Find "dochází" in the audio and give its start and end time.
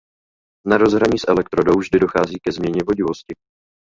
1.99-2.35